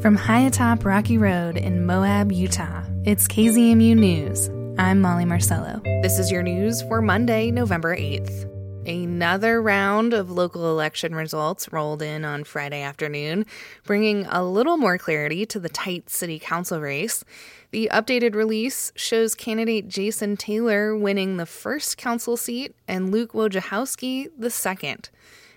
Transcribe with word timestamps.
From 0.00 0.16
high 0.16 0.40
atop 0.40 0.86
Rocky 0.86 1.18
Road 1.18 1.58
in 1.58 1.84
Moab, 1.84 2.32
Utah, 2.32 2.84
it's 3.04 3.28
KZMU 3.28 3.94
News. 3.94 4.48
I'm 4.78 5.02
Molly 5.02 5.26
Marcello. 5.26 5.82
This 5.84 6.18
is 6.18 6.32
your 6.32 6.42
news 6.42 6.80
for 6.80 7.02
Monday, 7.02 7.50
November 7.50 7.94
8th. 7.94 8.48
Another 8.88 9.60
round 9.60 10.14
of 10.14 10.30
local 10.30 10.70
election 10.70 11.14
results 11.14 11.70
rolled 11.70 12.00
in 12.00 12.24
on 12.24 12.44
Friday 12.44 12.80
afternoon, 12.80 13.44
bringing 13.84 14.24
a 14.24 14.42
little 14.42 14.78
more 14.78 14.96
clarity 14.96 15.44
to 15.44 15.60
the 15.60 15.68
tight 15.68 16.08
city 16.08 16.38
council 16.38 16.80
race. 16.80 17.22
The 17.70 17.90
updated 17.92 18.34
release 18.34 18.92
shows 18.96 19.34
candidate 19.34 19.86
Jason 19.86 20.38
Taylor 20.38 20.96
winning 20.96 21.36
the 21.36 21.44
first 21.44 21.98
council 21.98 22.38
seat 22.38 22.74
and 22.88 23.12
Luke 23.12 23.34
Wojciechowski 23.34 24.30
the 24.38 24.48
second. 24.48 25.10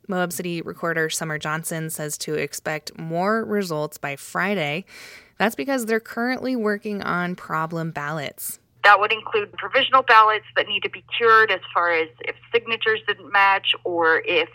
Moab 0.07 0.33
City 0.33 0.61
Recorder 0.61 1.09
Summer 1.09 1.37
Johnson 1.37 1.89
says 1.89 2.17
to 2.19 2.35
expect 2.35 2.97
more 2.97 3.43
results 3.43 3.97
by 3.97 4.15
Friday. 4.15 4.85
That's 5.37 5.55
because 5.55 5.85
they're 5.85 5.99
currently 5.99 6.55
working 6.55 7.01
on 7.01 7.35
problem 7.35 7.91
ballots. 7.91 8.59
That 8.83 8.99
would 8.99 9.13
include 9.13 9.53
provisional 9.53 10.03
ballots 10.03 10.45
that 10.55 10.67
need 10.67 10.83
to 10.83 10.89
be 10.89 11.03
cured 11.17 11.51
as 11.51 11.61
far 11.73 11.91
as 11.93 12.09
if 12.21 12.35
signatures 12.53 12.99
didn't 13.07 13.31
match 13.31 13.73
or 13.83 14.21
if 14.25 14.49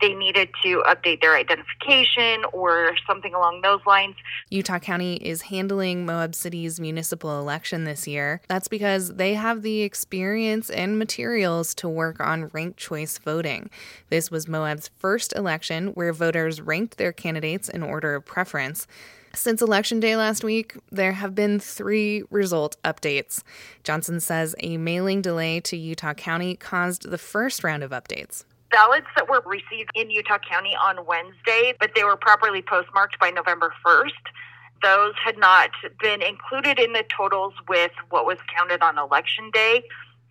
they 0.00 0.14
needed 0.14 0.48
to 0.62 0.82
update 0.86 1.20
their 1.20 1.36
identification 1.36 2.44
or 2.52 2.94
something 3.06 3.34
along 3.34 3.62
those 3.62 3.80
lines. 3.86 4.16
Utah 4.50 4.78
County 4.78 5.16
is 5.16 5.42
handling 5.42 6.06
Moab 6.06 6.34
City's 6.34 6.80
municipal 6.80 7.38
election 7.40 7.84
this 7.84 8.06
year. 8.06 8.40
That's 8.48 8.68
because 8.68 9.14
they 9.14 9.34
have 9.34 9.62
the 9.62 9.82
experience 9.82 10.70
and 10.70 10.98
materials 10.98 11.74
to 11.76 11.88
work 11.88 12.20
on 12.20 12.48
ranked 12.48 12.78
choice 12.78 13.18
voting. 13.18 13.70
This 14.10 14.30
was 14.30 14.48
Moab's 14.48 14.90
first 14.98 15.32
election 15.34 15.88
where 15.88 16.12
voters 16.12 16.60
ranked 16.60 16.98
their 16.98 17.12
candidates 17.12 17.68
in 17.68 17.82
order 17.82 18.14
of 18.14 18.24
preference. 18.24 18.86
Since 19.34 19.60
Election 19.60 20.00
Day 20.00 20.16
last 20.16 20.42
week, 20.42 20.76
there 20.90 21.12
have 21.12 21.34
been 21.34 21.60
three 21.60 22.24
result 22.30 22.76
updates. 22.82 23.42
Johnson 23.84 24.20
says 24.20 24.54
a 24.60 24.78
mailing 24.78 25.20
delay 25.20 25.60
to 25.60 25.76
Utah 25.76 26.14
County 26.14 26.56
caused 26.56 27.10
the 27.10 27.18
first 27.18 27.62
round 27.62 27.82
of 27.82 27.90
updates 27.90 28.44
ballots 28.70 29.06
that 29.16 29.28
were 29.28 29.42
received 29.46 29.90
in 29.94 30.10
Utah 30.10 30.38
County 30.38 30.76
on 30.76 31.06
Wednesday, 31.06 31.74
but 31.80 31.92
they 31.94 32.04
were 32.04 32.16
properly 32.16 32.62
postmarked 32.62 33.18
by 33.18 33.30
November 33.30 33.72
1st. 33.84 34.10
Those 34.82 35.14
had 35.24 35.38
not 35.38 35.70
been 36.00 36.22
included 36.22 36.78
in 36.78 36.92
the 36.92 37.04
totals 37.16 37.54
with 37.68 37.90
what 38.10 38.26
was 38.26 38.38
counted 38.56 38.82
on 38.82 38.98
election 38.98 39.50
day 39.52 39.82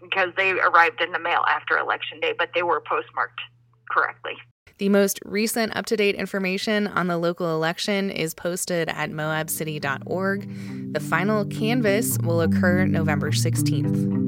because 0.01 0.29
they 0.37 0.51
arrived 0.51 1.01
in 1.01 1.11
the 1.11 1.19
mail 1.19 1.43
after 1.49 1.77
election 1.77 2.19
day, 2.19 2.33
but 2.37 2.51
they 2.53 2.63
were 2.63 2.81
postmarked 2.81 3.41
correctly. 3.89 4.33
The 4.77 4.89
most 4.89 5.19
recent 5.25 5.75
up 5.75 5.87
to 5.87 5.97
date 5.97 6.15
information 6.15 6.85
on 6.85 7.07
the 7.07 7.17
local 7.17 7.55
election 7.55 8.11
is 8.11 8.35
posted 8.35 8.89
at 8.89 9.09
moabcity.org. 9.09 10.93
The 10.93 10.99
final 10.99 11.45
canvass 11.45 12.19
will 12.21 12.41
occur 12.41 12.85
November 12.85 13.31
16th. 13.31 14.26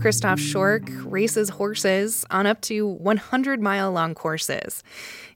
Christoph 0.00 0.38
Schork 0.38 0.88
races 1.10 1.48
horses 1.48 2.24
on 2.30 2.46
up 2.46 2.60
to 2.62 2.86
100 2.86 3.60
mile 3.60 3.90
long 3.90 4.14
courses. 4.14 4.84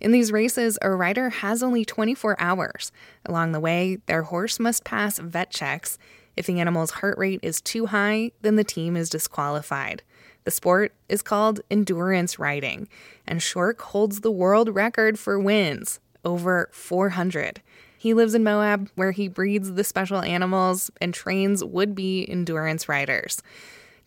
In 0.01 0.13
these 0.13 0.31
races, 0.31 0.79
a 0.81 0.91
rider 0.91 1.31
has 1.31 1.65
only 1.65 1.85
24 1.85 2.41
hours. 2.41 2.93
Along 3.27 3.51
the 3.51 3.59
way, 3.59 3.99
their 4.07 4.23
horse 4.23 4.61
must 4.61 4.85
pass 4.85 5.19
vet 5.19 5.51
checks. 5.51 5.99
If 6.37 6.47
the 6.47 6.61
animal's 6.61 6.93
heart 6.93 7.19
rate 7.19 7.41
is 7.43 7.61
too 7.61 7.87
high, 7.87 8.31
then 8.43 8.55
the 8.55 8.63
team 8.63 8.97
is 8.97 9.11
disqualified. 9.11 10.05
The 10.45 10.53
sport 10.53 10.95
is 11.09 11.23
called 11.23 11.61
endurance 11.69 12.39
riding, 12.39 12.89
and 13.27 13.41
Schork 13.41 13.81
holds 13.81 14.21
the 14.21 14.31
world 14.31 14.73
record 14.73 15.19
for 15.19 15.41
wins 15.41 15.99
over 16.25 16.69
400. 16.73 17.61
He 17.99 18.15
lives 18.15 18.35
in 18.35 18.45
Moab, 18.45 18.91
where 18.95 19.13
he 19.13 19.27
breeds 19.27 19.73
the 19.73 19.85
special 19.85 20.23
animals 20.23 20.91
and 21.01 21.13
trains 21.13 21.65
would 21.65 21.97
be 21.97 22.29
endurance 22.29 22.89
riders. 22.89 23.43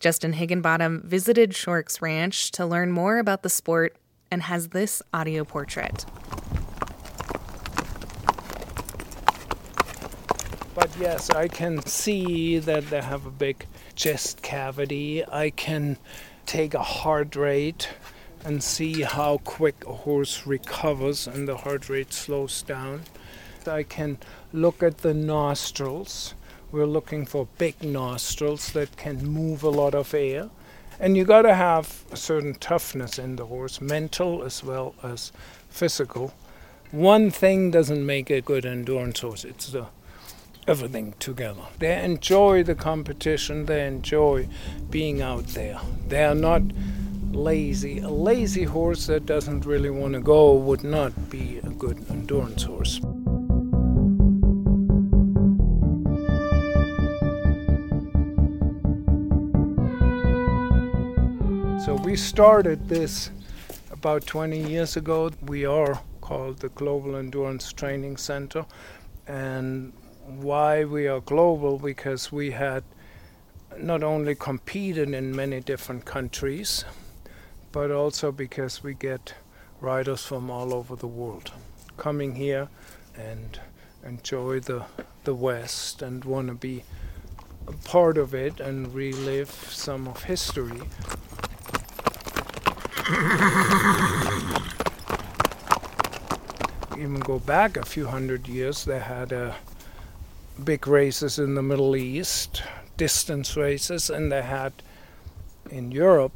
Justin 0.00 0.34
Higginbottom 0.34 1.02
visited 1.04 1.54
Schork's 1.54 2.02
ranch 2.02 2.50
to 2.52 2.66
learn 2.66 2.92
more 2.92 3.18
about 3.18 3.42
the 3.42 3.48
sport 3.48 3.96
and 4.30 4.42
has 4.42 4.68
this 4.68 5.02
audio 5.12 5.44
portrait. 5.44 6.04
But 10.74 10.90
yes, 11.00 11.30
I 11.30 11.48
can 11.48 11.84
see 11.86 12.58
that 12.58 12.90
they 12.90 13.00
have 13.00 13.24
a 13.24 13.30
big 13.30 13.66
chest 13.94 14.42
cavity. 14.42 15.24
I 15.26 15.50
can 15.50 15.96
take 16.44 16.74
a 16.74 16.82
heart 16.82 17.34
rate 17.34 17.88
and 18.44 18.62
see 18.62 19.02
how 19.02 19.38
quick 19.38 19.86
a 19.86 19.92
horse 19.92 20.46
recovers 20.46 21.26
and 21.26 21.48
the 21.48 21.56
heart 21.56 21.88
rate 21.88 22.12
slows 22.12 22.60
down. 22.62 23.02
I 23.66 23.82
can 23.82 24.18
look 24.52 24.82
at 24.82 24.98
the 24.98 25.14
nostrils 25.14 26.34
we're 26.76 26.84
looking 26.84 27.24
for 27.24 27.48
big 27.56 27.82
nostrils 27.82 28.72
that 28.72 28.98
can 28.98 29.26
move 29.26 29.62
a 29.62 29.70
lot 29.70 29.94
of 29.94 30.12
air. 30.12 30.50
And 31.00 31.16
you 31.16 31.24
got 31.24 31.42
to 31.42 31.54
have 31.54 32.04
a 32.12 32.16
certain 32.16 32.54
toughness 32.54 33.18
in 33.18 33.36
the 33.36 33.46
horse, 33.46 33.80
mental 33.80 34.42
as 34.42 34.62
well 34.62 34.94
as 35.02 35.32
physical. 35.70 36.34
One 36.90 37.30
thing 37.30 37.70
doesn't 37.70 38.04
make 38.04 38.28
a 38.28 38.42
good 38.42 38.66
endurance 38.66 39.20
horse, 39.20 39.44
it's 39.44 39.68
the 39.68 39.86
everything 40.68 41.14
together. 41.18 41.62
They 41.78 42.02
enjoy 42.04 42.62
the 42.62 42.74
competition, 42.74 43.66
they 43.66 43.86
enjoy 43.86 44.48
being 44.90 45.22
out 45.22 45.46
there. 45.48 45.80
They 46.08 46.24
are 46.24 46.34
not 46.34 46.62
lazy. 47.30 48.00
A 48.00 48.08
lazy 48.08 48.64
horse 48.64 49.06
that 49.06 49.24
doesn't 49.24 49.64
really 49.64 49.90
want 49.90 50.12
to 50.14 50.20
go 50.20 50.54
would 50.54 50.84
not 50.84 51.30
be 51.30 51.58
a 51.58 51.70
good 51.70 52.04
endurance 52.10 52.64
horse. 52.64 53.00
We 62.06 62.14
started 62.14 62.88
this 62.88 63.32
about 63.90 64.24
20 64.26 64.60
years 64.60 64.96
ago. 64.96 65.28
We 65.44 65.66
are 65.66 66.00
called 66.20 66.60
the 66.60 66.68
Global 66.68 67.16
Endurance 67.16 67.72
Training 67.72 68.16
Center. 68.16 68.64
And 69.26 69.92
why 70.24 70.84
we 70.84 71.08
are 71.08 71.18
global? 71.18 71.80
Because 71.80 72.30
we 72.30 72.52
had 72.52 72.84
not 73.76 74.04
only 74.04 74.36
competed 74.36 75.12
in 75.12 75.34
many 75.34 75.58
different 75.58 76.04
countries, 76.04 76.84
but 77.72 77.90
also 77.90 78.30
because 78.30 78.84
we 78.84 78.94
get 78.94 79.34
riders 79.80 80.24
from 80.24 80.48
all 80.48 80.72
over 80.72 80.94
the 80.94 81.08
world 81.08 81.50
coming 81.96 82.36
here 82.36 82.68
and 83.16 83.58
enjoy 84.04 84.60
the, 84.60 84.84
the 85.24 85.34
West 85.34 86.02
and 86.02 86.24
want 86.24 86.46
to 86.46 86.54
be 86.54 86.84
a 87.66 87.72
part 87.72 88.16
of 88.16 88.32
it 88.32 88.60
and 88.60 88.94
relive 88.94 89.50
some 89.50 90.06
of 90.06 90.22
history 90.22 90.82
even 96.98 97.20
go 97.20 97.38
back 97.38 97.76
a 97.76 97.84
few 97.84 98.06
hundred 98.08 98.48
years, 98.48 98.84
they 98.84 98.98
had 98.98 99.32
uh, 99.32 99.52
big 100.64 100.88
races 100.88 101.38
in 101.38 101.54
the 101.54 101.62
Middle 101.62 101.94
East, 101.94 102.62
distance 102.96 103.56
races, 103.56 104.10
and 104.10 104.32
they 104.32 104.42
had 104.42 104.72
in 105.70 105.92
Europe 105.92 106.32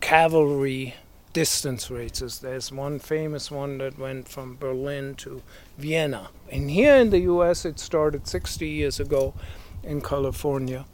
cavalry 0.00 0.94
distance 1.32 1.90
races. 1.90 2.40
There's 2.40 2.70
one 2.70 2.98
famous 2.98 3.50
one 3.50 3.78
that 3.78 3.98
went 3.98 4.28
from 4.28 4.56
Berlin 4.56 5.14
to 5.16 5.42
Vienna. 5.78 6.28
And 6.50 6.70
here 6.70 6.96
in 6.96 7.08
the 7.08 7.20
US, 7.20 7.64
it 7.64 7.78
started 7.78 8.26
60 8.28 8.68
years 8.68 9.00
ago 9.00 9.32
in 9.82 10.02
California 10.02 10.84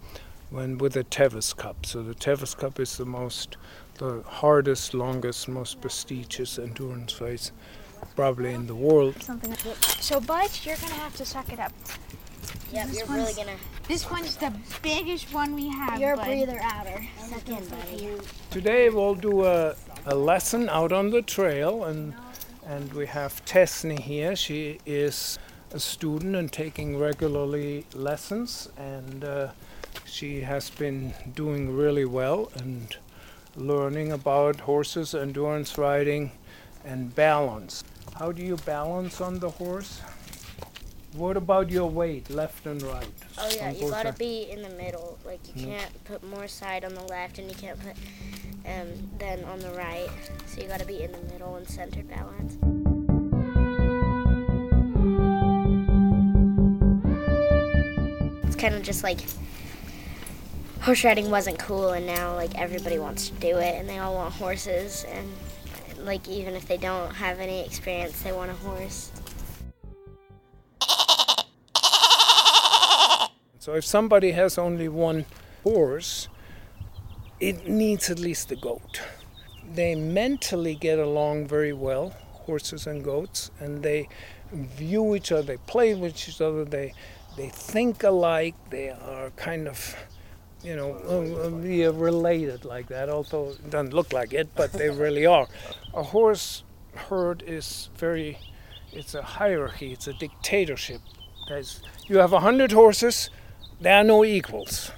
when 0.50 0.78
with 0.78 0.94
the 0.94 1.04
Tevis 1.04 1.54
Cup. 1.56 1.86
So 1.86 2.02
the 2.02 2.14
Tevis 2.14 2.56
Cup 2.56 2.80
is 2.80 2.96
the 2.96 3.04
most 3.04 3.56
the 3.98 4.22
hardest, 4.26 4.94
longest, 4.94 5.48
most 5.48 5.80
prestigious 5.80 6.58
endurance 6.58 7.20
race 7.20 7.50
probably 8.14 8.52
in 8.54 8.66
the 8.66 8.74
world. 8.74 9.20
Something 9.22 9.54
so, 10.00 10.20
Bud, 10.20 10.50
you're 10.62 10.76
gonna 10.76 10.94
have 10.94 11.16
to 11.16 11.24
suck 11.24 11.52
it 11.52 11.58
up. 11.58 11.72
Yeah, 12.72 12.86
you're 12.90 13.06
really 13.06 13.34
gonna. 13.34 13.56
This 13.88 14.10
one's 14.10 14.36
the 14.36 14.52
biggest 14.82 15.32
one 15.32 15.54
we 15.54 15.68
have. 15.68 16.00
You're 16.00 16.14
a 16.14 16.16
breather 16.16 16.60
outer. 16.62 17.02
Suck 17.28 17.48
in, 17.48 17.66
buddy. 17.66 18.10
Today 18.50 18.90
we'll 18.90 19.14
do 19.14 19.44
a, 19.44 19.74
a 20.06 20.14
lesson 20.14 20.68
out 20.68 20.92
on 20.92 21.10
the 21.10 21.22
trail, 21.22 21.84
and 21.84 22.14
and 22.66 22.92
we 22.92 23.06
have 23.06 23.44
Tesney 23.44 23.98
here. 23.98 24.36
She 24.36 24.78
is 24.84 25.38
a 25.72 25.80
student 25.80 26.36
and 26.36 26.52
taking 26.52 26.98
regularly 26.98 27.86
lessons, 27.94 28.68
and 28.76 29.24
uh, 29.24 29.48
she 30.04 30.40
has 30.40 30.70
been 30.70 31.14
doing 31.34 31.76
really 31.76 32.04
well 32.04 32.50
and 32.56 32.96
learning 33.56 34.12
about 34.12 34.60
horses, 34.60 35.14
endurance 35.14 35.76
riding, 35.78 36.32
and 36.84 37.14
balance. 37.14 37.84
How 38.18 38.32
do 38.32 38.42
you 38.42 38.56
balance 38.56 39.20
on 39.20 39.38
the 39.38 39.50
horse? 39.50 40.00
What 41.14 41.36
about 41.36 41.70
your 41.70 41.88
weight, 41.88 42.30
left 42.30 42.66
and 42.66 42.82
right? 42.82 43.08
Oh 43.38 43.50
yeah, 43.56 43.70
you 43.70 43.90
gotta 43.90 44.12
be 44.12 44.50
in 44.50 44.62
the 44.62 44.68
middle. 44.70 45.18
Like 45.24 45.40
you 45.48 45.54
mm. 45.54 45.64
can't 45.70 46.04
put 46.04 46.22
more 46.22 46.46
side 46.46 46.84
on 46.84 46.94
the 46.94 47.02
left, 47.04 47.38
and 47.38 47.48
you 47.48 47.56
can't 47.56 47.78
put 47.80 47.96
um, 48.66 48.88
then 49.18 49.42
on 49.44 49.58
the 49.60 49.70
right. 49.70 50.08
So 50.46 50.60
you 50.60 50.68
gotta 50.68 50.84
be 50.84 51.02
in 51.02 51.12
the 51.12 51.32
middle 51.32 51.56
and 51.56 51.68
centered 51.68 52.08
balance. 52.08 52.56
It's 58.46 58.56
kind 58.56 58.74
of 58.74 58.82
just 58.82 59.02
like 59.02 59.20
horse 60.88 61.04
riding 61.04 61.30
wasn't 61.30 61.58
cool, 61.58 61.90
and 61.90 62.06
now 62.06 62.34
like 62.34 62.54
everybody 62.54 62.98
wants 62.98 63.28
to 63.28 63.34
do 63.34 63.58
it, 63.58 63.74
and 63.74 63.86
they 63.86 63.98
all 63.98 64.14
want 64.14 64.32
horses, 64.32 65.04
and 65.10 65.28
like 65.98 66.26
even 66.26 66.54
if 66.54 66.66
they 66.66 66.78
don't 66.78 67.14
have 67.14 67.40
any 67.40 67.62
experience, 67.62 68.22
they 68.22 68.32
want 68.32 68.50
a 68.50 68.54
horse. 68.54 69.12
So 73.58 73.74
if 73.74 73.84
somebody 73.84 74.30
has 74.30 74.56
only 74.56 74.88
one 74.88 75.26
horse, 75.62 76.28
it 77.38 77.68
needs 77.68 78.08
at 78.08 78.18
least 78.18 78.50
a 78.50 78.56
goat. 78.56 79.02
They 79.74 79.94
mentally 79.94 80.74
get 80.74 80.98
along 80.98 81.48
very 81.48 81.74
well, 81.74 82.14
horses 82.46 82.86
and 82.86 83.04
goats, 83.04 83.50
and 83.60 83.82
they 83.82 84.08
view 84.52 85.14
each 85.14 85.32
other, 85.32 85.42
they 85.42 85.58
play 85.66 85.92
with 85.92 86.12
each 86.26 86.40
other, 86.40 86.64
they 86.64 86.94
they 87.36 87.50
think 87.50 88.02
alike, 88.02 88.54
they 88.70 88.88
are 88.88 89.28
kind 89.36 89.68
of 89.68 89.94
you 90.62 90.74
know, 90.76 90.94
uh, 91.08 91.92
related 91.92 92.64
like 92.64 92.88
that, 92.88 93.08
although 93.08 93.50
it 93.50 93.70
doesn't 93.70 93.94
look 93.94 94.12
like 94.12 94.32
it, 94.32 94.48
but 94.54 94.72
they 94.72 94.90
really 94.90 95.26
are. 95.26 95.46
A 95.94 96.02
horse 96.02 96.64
herd 96.94 97.42
is 97.46 97.90
very, 97.96 98.38
it's 98.92 99.14
a 99.14 99.22
hierarchy, 99.22 99.92
it's 99.92 100.08
a 100.08 100.12
dictatorship. 100.12 101.00
There's, 101.48 101.82
you 102.06 102.18
have 102.18 102.32
a 102.32 102.40
hundred 102.40 102.72
horses, 102.72 103.30
there 103.80 103.96
are 103.96 104.04
no 104.04 104.24
equals. 104.24 104.90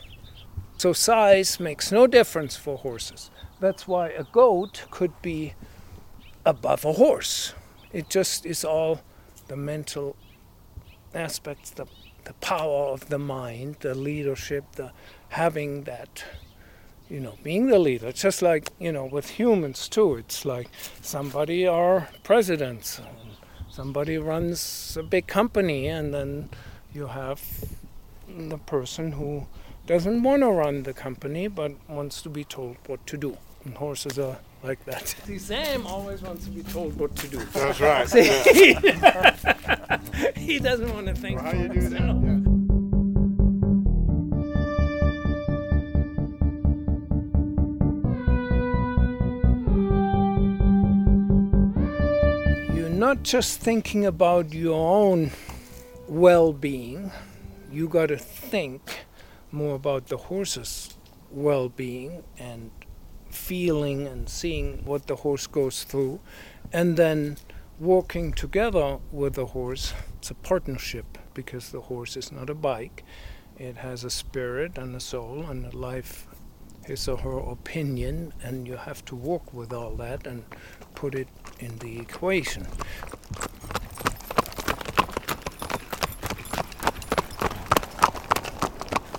So 0.78 0.92
size 0.94 1.60
makes 1.60 1.92
no 1.92 2.06
difference 2.06 2.56
for 2.56 2.78
horses. 2.78 3.30
That's 3.60 3.86
why 3.86 4.08
a 4.08 4.24
goat 4.24 4.86
could 4.90 5.12
be 5.20 5.54
above 6.46 6.86
a 6.86 6.94
horse. 6.94 7.54
It 7.92 8.08
just 8.08 8.46
is 8.46 8.64
all 8.64 9.02
the 9.48 9.56
mental 9.56 10.16
aspects, 11.14 11.70
the, 11.70 11.86
the 12.30 12.34
power 12.34 12.86
of 12.92 13.08
the 13.08 13.18
mind, 13.18 13.74
the 13.80 13.92
leadership, 13.92 14.64
the 14.76 14.92
having 15.30 15.82
that, 15.82 16.24
you 17.08 17.18
know, 17.18 17.34
being 17.42 17.66
the 17.66 17.78
leader. 17.78 18.06
It's 18.06 18.22
just 18.22 18.40
like, 18.40 18.70
you 18.78 18.92
know, 18.92 19.04
with 19.04 19.30
humans 19.30 19.88
too. 19.88 20.14
It's 20.14 20.44
like 20.44 20.68
somebody 21.02 21.66
are 21.66 22.08
presidents, 22.22 23.00
somebody 23.68 24.16
runs 24.16 24.96
a 24.96 25.02
big 25.02 25.26
company, 25.26 25.88
and 25.88 26.14
then 26.14 26.50
you 26.94 27.08
have 27.08 27.42
the 28.28 28.58
person 28.58 29.10
who 29.10 29.48
doesn't 29.88 30.22
want 30.22 30.42
to 30.42 30.50
run 30.50 30.84
the 30.84 30.94
company 30.94 31.48
but 31.48 31.72
wants 31.88 32.22
to 32.22 32.28
be 32.28 32.44
told 32.44 32.76
what 32.86 33.04
to 33.08 33.16
do. 33.16 33.38
And 33.64 33.76
horses 33.76 34.20
are 34.20 34.38
like 34.62 34.84
that. 34.84 35.08
See, 35.26 35.38
Sam 35.38 35.86
always 35.86 36.22
wants 36.22 36.44
to 36.44 36.50
be 36.50 36.62
told 36.62 36.98
what 36.98 37.14
to 37.16 37.28
do. 37.28 37.38
That's 37.38 37.80
right. 37.80 38.08
See, 38.08 38.24
he 40.36 40.58
doesn't 40.58 40.92
want 40.92 41.06
to 41.06 41.14
think 41.14 41.36
Well, 41.40 41.44
how 41.46 41.50
for 41.52 41.56
you 41.56 41.68
do 41.68 41.80
that? 41.88 42.00
himself. 42.00 42.22
Yeah. 42.24 42.36
You're 52.74 52.88
not 52.88 53.22
just 53.22 53.60
thinking 53.60 54.06
about 54.06 54.52
your 54.54 54.78
own 54.78 55.32
well 56.08 56.52
being, 56.52 57.10
you 57.70 57.88
got 57.88 58.06
to 58.06 58.16
think 58.16 59.04
more 59.52 59.74
about 59.74 60.06
the 60.06 60.16
horse's 60.16 60.94
well 61.30 61.68
being 61.68 62.22
and 62.38 62.70
feeling 63.30 64.06
and 64.06 64.28
seeing 64.28 64.84
what 64.84 65.06
the 65.06 65.16
horse 65.16 65.46
goes 65.46 65.84
through, 65.84 66.20
and 66.72 66.96
then 66.96 67.36
walking 67.78 68.32
together 68.32 68.98
with 69.10 69.34
the 69.34 69.46
horse. 69.46 69.94
It's 70.18 70.30
a 70.30 70.34
partnership 70.34 71.18
because 71.34 71.70
the 71.70 71.82
horse 71.82 72.16
is 72.16 72.30
not 72.30 72.50
a 72.50 72.54
bike, 72.54 73.04
it 73.58 73.78
has 73.78 74.04
a 74.04 74.10
spirit 74.10 74.76
and 74.78 74.94
a 74.94 75.00
soul 75.00 75.44
and 75.48 75.66
a 75.66 75.76
life. 75.76 76.26
His 76.86 77.06
or 77.06 77.18
her 77.18 77.38
opinion, 77.38 78.32
and 78.42 78.66
you 78.66 78.76
have 78.76 79.04
to 79.04 79.14
walk 79.14 79.52
with 79.52 79.72
all 79.72 79.94
that 79.96 80.26
and 80.26 80.44
put 80.94 81.14
it 81.14 81.28
in 81.58 81.78
the 81.78 81.98
equation. 81.98 82.66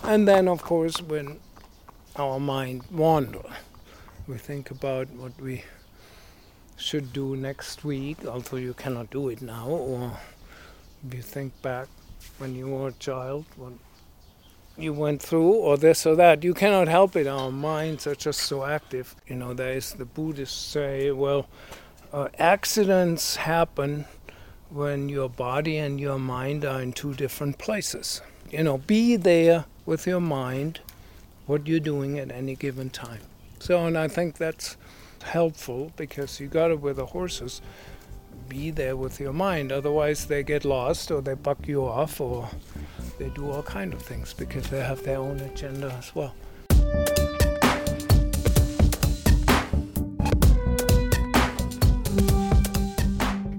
And 0.04 0.28
then, 0.28 0.48
of 0.48 0.64
course, 0.64 1.02
when 1.02 1.40
our 2.16 2.40
mind 2.40 2.84
wander, 2.92 3.44
we 4.28 4.38
think 4.38 4.72
about 4.72 5.10
what 5.12 5.40
we 5.42 5.64
should 6.78 7.14
do 7.14 7.36
next 7.36 7.84
week, 7.84 8.26
although 8.26 8.58
you 8.58 8.74
cannot 8.74 9.10
do 9.10 9.30
it 9.30 9.42
now, 9.42 9.68
or 9.68 10.18
you 11.12 11.22
think 11.22 11.60
back 11.62 11.88
when 12.38 12.56
you 12.56 12.68
were 12.68 12.90
a 12.90 12.94
child, 12.94 13.46
what 13.56 13.74
you 14.78 14.94
went 14.94 15.22
through, 15.22 15.54
or 15.54 15.78
this 15.78 16.06
or 16.06 16.16
that. 16.16 16.44
You 16.44 16.54
cannot 16.54 16.88
help 16.88 17.16
it. 17.16 17.28
Our 17.28 17.52
minds 17.52 18.08
are 18.08 18.16
just 18.16 18.42
so 18.42 18.64
active. 18.64 19.16
You 19.28 19.36
know, 19.36 19.54
there 19.54 19.74
is 19.74 19.94
the 19.94 20.06
Buddhists 20.06 20.60
say, 20.60 21.12
well, 21.12 21.48
uh, 22.14 22.30
accidents 22.38 23.36
happen 23.36 24.06
when 24.70 25.10
your 25.10 25.30
body 25.30 25.78
and 25.78 26.00
your 26.00 26.20
mind 26.20 26.64
are 26.66 26.82
in 26.82 26.94
two 26.94 27.14
different 27.14 27.58
places. 27.58 28.22
You 28.50 28.64
know, 28.64 28.78
be 28.78 29.16
there 29.16 29.66
with 29.86 30.08
your 30.08 30.22
mind 30.22 30.80
what 31.46 31.68
you're 31.68 31.80
doing 31.80 32.20
at 32.20 32.32
any 32.32 32.56
given 32.56 32.90
time. 32.90 33.22
So, 33.62 33.86
and 33.86 33.96
I 33.96 34.08
think 34.08 34.38
that's 34.38 34.76
helpful 35.22 35.92
because 35.96 36.40
you 36.40 36.48
got 36.48 36.72
it 36.72 36.82
with 36.82 36.96
the 36.96 37.06
horses. 37.06 37.62
Be 38.50 38.72
there 38.72 38.98
with 38.98 39.20
your 39.20 39.34
mind, 39.34 39.72
otherwise 39.72 40.26
they 40.26 40.42
get 40.42 40.66
lost 40.66 41.12
or 41.12 41.22
they 41.22 41.36
buck 41.36 41.68
you 41.68 41.86
off 41.86 42.20
or 42.20 42.50
they 43.20 43.30
do 43.30 43.52
all 43.52 43.62
kind 43.62 43.94
of 43.94 44.02
things 44.02 44.34
because 44.34 44.68
they 44.72 44.80
have 44.80 45.04
their 45.04 45.20
own 45.20 45.40
agenda 45.42 45.92
as 45.92 46.16
well. 46.16 46.34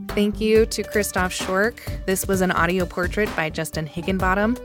Thank 0.09 0.41
you 0.41 0.67
to 0.67 0.83
Christoph 0.83 1.33
Schork. 1.33 1.79
This 2.07 2.27
was 2.27 2.41
an 2.41 2.51
audio 2.51 2.85
portrait 2.87 3.35
by 3.37 3.51
Justin 3.51 3.87
Higginbottom. 3.87 4.59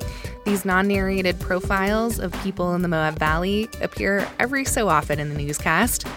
These 0.47 0.63
non 0.63 0.87
narrated 0.87 1.37
profiles 1.41 2.19
of 2.19 2.31
people 2.41 2.73
in 2.73 2.81
the 2.81 2.87
Moab 2.87 3.19
Valley 3.19 3.67
appear 3.81 4.25
every 4.39 4.63
so 4.63 4.87
often 4.87 5.19
in 5.19 5.27
the 5.27 5.35
newscast. 5.35 6.07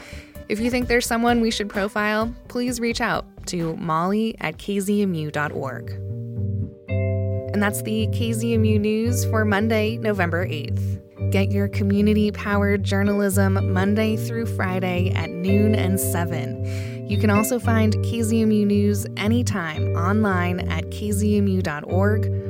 If 0.48 0.60
you 0.60 0.70
think 0.70 0.86
there's 0.86 1.04
someone 1.04 1.40
we 1.40 1.50
should 1.50 1.68
profile, 1.68 2.32
please 2.46 2.78
reach 2.78 3.00
out 3.00 3.26
to 3.46 3.74
molly 3.78 4.36
at 4.38 4.56
kzmu.org. 4.56 5.90
And 7.52 7.60
that's 7.60 7.82
the 7.82 8.06
KZMU 8.06 8.78
News 8.78 9.24
for 9.24 9.44
Monday, 9.44 9.96
November 9.96 10.46
8th. 10.46 11.32
Get 11.32 11.50
your 11.50 11.66
community 11.66 12.30
powered 12.30 12.84
journalism 12.84 13.72
Monday 13.72 14.16
through 14.16 14.46
Friday 14.46 15.10
at 15.10 15.30
noon 15.30 15.74
and 15.74 15.98
7. 15.98 17.08
You 17.10 17.18
can 17.18 17.30
also 17.30 17.58
find 17.58 17.96
KZMU 17.96 18.64
News 18.64 19.08
anytime 19.16 19.88
online 19.96 20.60
at 20.68 20.84
kzmu.org 20.90 22.49